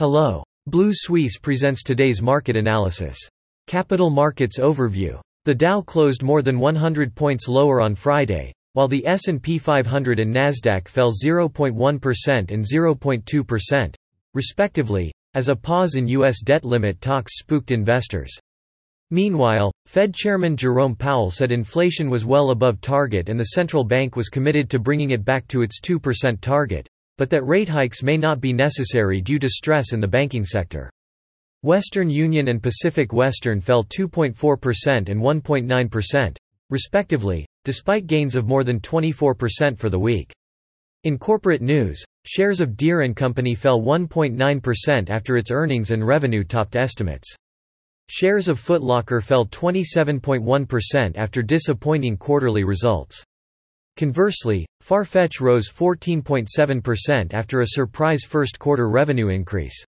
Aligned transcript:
Hello. 0.00 0.42
Blue 0.66 0.92
Suisse 0.94 1.36
presents 1.36 1.82
today's 1.82 2.22
market 2.22 2.56
analysis. 2.56 3.18
Capital 3.66 4.08
Markets 4.08 4.58
Overview. 4.58 5.20
The 5.44 5.54
Dow 5.54 5.82
closed 5.82 6.22
more 6.22 6.40
than 6.40 6.58
100 6.58 7.14
points 7.14 7.48
lower 7.48 7.82
on 7.82 7.94
Friday, 7.94 8.50
while 8.72 8.88
the 8.88 9.06
S&P 9.06 9.58
500 9.58 10.18
and 10.20 10.34
Nasdaq 10.34 10.88
fell 10.88 11.12
0.1% 11.12 12.50
and 12.50 12.64
0.2%, 12.64 13.94
respectively, 14.32 15.12
as 15.34 15.50
a 15.50 15.54
pause 15.54 15.96
in 15.96 16.08
US 16.08 16.40
debt 16.40 16.64
limit 16.64 16.98
talks 17.02 17.38
spooked 17.38 17.70
investors. 17.70 18.32
Meanwhile, 19.10 19.70
Fed 19.84 20.14
Chairman 20.14 20.56
Jerome 20.56 20.96
Powell 20.96 21.30
said 21.30 21.52
inflation 21.52 22.08
was 22.08 22.24
well 22.24 22.52
above 22.52 22.80
target 22.80 23.28
and 23.28 23.38
the 23.38 23.52
central 23.52 23.84
bank 23.84 24.16
was 24.16 24.30
committed 24.30 24.70
to 24.70 24.78
bringing 24.78 25.10
it 25.10 25.26
back 25.26 25.46
to 25.48 25.60
its 25.60 25.78
2% 25.78 26.40
target, 26.40 26.88
but 27.20 27.28
that 27.28 27.46
rate 27.46 27.68
hikes 27.68 28.02
may 28.02 28.16
not 28.16 28.40
be 28.40 28.50
necessary 28.50 29.20
due 29.20 29.38
to 29.38 29.46
stress 29.46 29.92
in 29.92 30.00
the 30.00 30.08
banking 30.08 30.42
sector. 30.42 30.90
Western 31.60 32.08
Union 32.08 32.48
and 32.48 32.62
Pacific 32.62 33.12
Western 33.12 33.60
fell 33.60 33.84
2.4% 33.84 35.10
and 35.10 35.20
1.9%, 35.20 36.36
respectively, 36.70 37.46
despite 37.66 38.06
gains 38.06 38.36
of 38.36 38.46
more 38.46 38.64
than 38.64 38.80
24% 38.80 39.78
for 39.78 39.90
the 39.90 39.98
week. 39.98 40.32
In 41.04 41.18
corporate 41.18 41.60
news, 41.60 42.02
shares 42.24 42.58
of 42.58 42.74
Deere 42.74 43.06
& 43.12 43.14
Company 43.14 43.54
fell 43.54 43.82
1.9% 43.82 45.10
after 45.10 45.36
its 45.36 45.50
earnings 45.50 45.90
and 45.90 46.06
revenue 46.06 46.42
topped 46.42 46.74
estimates. 46.74 47.36
Shares 48.08 48.48
of 48.48 48.58
Footlocker 48.58 49.22
fell 49.22 49.44
27.1% 49.44 51.18
after 51.18 51.42
disappointing 51.42 52.16
quarterly 52.16 52.64
results. 52.64 53.22
Conversely, 53.96 54.66
Farfetch 54.82 55.40
rose 55.40 55.68
14.7% 55.70 57.34
after 57.34 57.60
a 57.60 57.66
surprise 57.66 58.22
first 58.26 58.58
quarter 58.58 58.88
revenue 58.88 59.28
increase. 59.28 59.84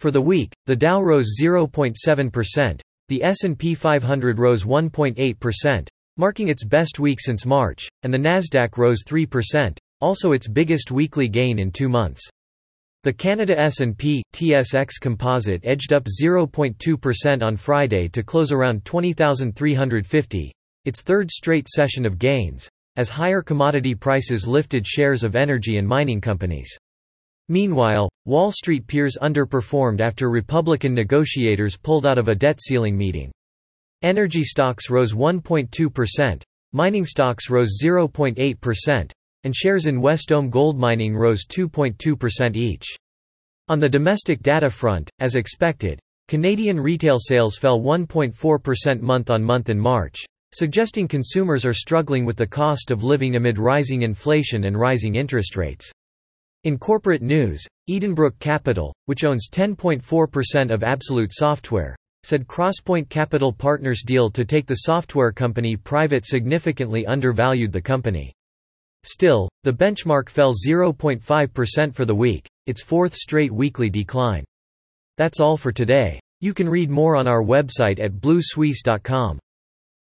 For 0.00 0.10
the 0.10 0.20
week, 0.20 0.52
the 0.66 0.76
Dow 0.76 1.00
rose 1.00 1.36
0.7%, 1.40 2.80
the 3.08 3.22
S&P 3.22 3.74
500 3.74 4.38
rose 4.38 4.64
1.8%, 4.64 5.88
marking 6.16 6.48
its 6.48 6.64
best 6.64 6.98
week 6.98 7.20
since 7.20 7.46
March, 7.46 7.88
and 8.02 8.12
the 8.12 8.18
Nasdaq 8.18 8.76
rose 8.78 9.02
3%, 9.04 9.76
also 10.00 10.32
its 10.32 10.48
biggest 10.48 10.90
weekly 10.90 11.28
gain 11.28 11.58
in 11.58 11.70
2 11.70 11.88
months. 11.88 12.22
The 13.04 13.12
Canada 13.12 13.58
S&P 13.58 14.22
TSX 14.32 15.00
Composite 15.00 15.60
edged 15.64 15.92
up 15.92 16.06
0.2% 16.22 17.42
on 17.42 17.56
Friday 17.56 18.08
to 18.08 18.22
close 18.22 18.52
around 18.52 18.84
20,350, 18.84 20.52
its 20.84 21.02
third 21.02 21.30
straight 21.30 21.68
session 21.68 22.06
of 22.06 22.18
gains, 22.18 22.68
as 22.96 23.08
higher 23.08 23.42
commodity 23.42 23.94
prices 23.94 24.46
lifted 24.46 24.86
shares 24.86 25.24
of 25.24 25.36
energy 25.36 25.78
and 25.78 25.86
mining 25.86 26.20
companies. 26.20 26.76
Meanwhile, 27.48 28.08
Wall 28.24 28.52
Street 28.52 28.86
peers 28.86 29.16
underperformed 29.20 30.00
after 30.00 30.30
Republican 30.30 30.94
negotiators 30.94 31.76
pulled 31.76 32.06
out 32.06 32.18
of 32.18 32.28
a 32.28 32.34
debt 32.34 32.60
ceiling 32.60 32.96
meeting. 32.96 33.30
Energy 34.02 34.42
stocks 34.42 34.90
rose 34.90 35.12
1.2%, 35.12 36.42
mining 36.72 37.04
stocks 37.04 37.50
rose 37.50 37.78
0.8%, 37.82 39.10
and 39.44 39.54
shares 39.54 39.86
in 39.86 40.00
Wesdome 40.00 40.50
Gold 40.50 40.78
Mining 40.78 41.16
rose 41.16 41.44
2.2% 41.46 42.56
each. 42.56 42.86
On 43.68 43.78
the 43.78 43.88
domestic 43.88 44.42
data 44.42 44.70
front, 44.70 45.10
as 45.20 45.34
expected, 45.34 46.00
Canadian 46.28 46.80
retail 46.80 47.18
sales 47.18 47.56
fell 47.56 47.80
1.4% 47.80 49.00
month-on-month 49.00 49.68
in 49.68 49.78
March, 49.78 50.24
suggesting 50.54 51.08
consumers 51.08 51.64
are 51.64 51.72
struggling 51.72 52.24
with 52.24 52.36
the 52.36 52.46
cost 52.46 52.90
of 52.90 53.02
living 53.02 53.36
amid 53.36 53.58
rising 53.58 54.02
inflation 54.02 54.64
and 54.64 54.78
rising 54.78 55.14
interest 55.14 55.56
rates. 55.56 55.90
In 56.64 56.78
corporate 56.78 57.22
news, 57.22 57.66
Edenbrook 57.90 58.38
Capital, 58.38 58.94
which 59.06 59.24
owns 59.24 59.48
10.4% 59.50 60.70
of 60.70 60.84
Absolute 60.84 61.32
Software, 61.32 61.96
said 62.22 62.46
Crosspoint 62.46 63.08
Capital 63.08 63.52
Partners' 63.52 64.04
deal 64.04 64.30
to 64.30 64.44
take 64.44 64.66
the 64.66 64.82
software 64.86 65.32
company 65.32 65.76
private 65.76 66.24
significantly 66.24 67.04
undervalued 67.06 67.72
the 67.72 67.80
company. 67.80 68.32
Still, 69.02 69.48
the 69.64 69.72
benchmark 69.72 70.28
fell 70.28 70.52
0.5% 70.54 71.94
for 71.94 72.04
the 72.04 72.14
week, 72.14 72.48
its 72.66 72.80
fourth 72.80 73.14
straight 73.14 73.52
weekly 73.52 73.90
decline. 73.90 74.44
That's 75.18 75.40
all 75.40 75.56
for 75.56 75.72
today. 75.72 76.20
You 76.40 76.54
can 76.54 76.68
read 76.68 76.90
more 76.90 77.16
on 77.16 77.26
our 77.26 77.42
website 77.42 77.98
at 77.98 78.12
bluesuisse.com. 78.12 79.40